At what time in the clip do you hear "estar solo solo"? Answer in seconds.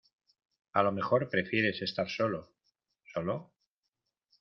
1.83-3.51